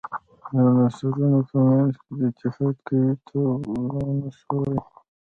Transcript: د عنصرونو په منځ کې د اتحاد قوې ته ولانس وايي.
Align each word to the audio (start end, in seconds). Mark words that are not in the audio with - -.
د 0.53 0.57
عنصرونو 0.83 1.39
په 1.49 1.57
منځ 1.67 1.93
کې 2.03 2.11
د 2.19 2.21
اتحاد 2.29 2.75
قوې 2.87 3.13
ته 3.27 3.37
ولانس 3.71 4.39
وايي. 4.49 4.77